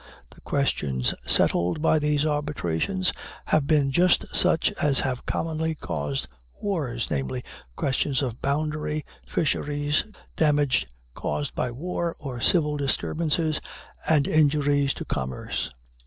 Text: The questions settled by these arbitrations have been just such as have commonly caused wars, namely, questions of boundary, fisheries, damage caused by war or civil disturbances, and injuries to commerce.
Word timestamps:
The 0.31 0.41
questions 0.41 1.13
settled 1.27 1.79
by 1.79 1.99
these 1.99 2.25
arbitrations 2.25 3.13
have 3.45 3.67
been 3.67 3.91
just 3.91 4.35
such 4.35 4.71
as 4.81 5.01
have 5.01 5.27
commonly 5.27 5.75
caused 5.75 6.25
wars, 6.59 7.11
namely, 7.11 7.43
questions 7.75 8.23
of 8.23 8.41
boundary, 8.41 9.05
fisheries, 9.27 10.05
damage 10.35 10.87
caused 11.13 11.53
by 11.53 11.69
war 11.69 12.15
or 12.17 12.41
civil 12.41 12.77
disturbances, 12.77 13.61
and 14.07 14.27
injuries 14.27 14.95
to 14.95 15.05
commerce. 15.05 15.69